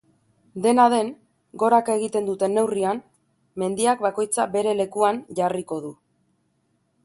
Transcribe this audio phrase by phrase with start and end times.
[0.61, 1.11] Dena den
[1.63, 3.03] goraka egiten duten neurrian,
[3.65, 5.97] mendiak bakoitza bere lekuan jarriko du.